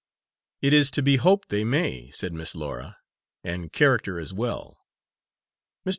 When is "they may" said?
1.49-2.09